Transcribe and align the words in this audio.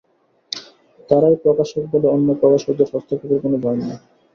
তাঁরাই 1.09 1.35
প্রকাশক 1.43 1.83
বলে 1.91 2.07
অন্য 2.07 2.27
প্রকাশকদের 2.41 2.87
হস্তক্ষেপের 2.87 3.39
কোন 3.43 3.53
ভয় 3.63 3.77
নেই। 3.79 3.97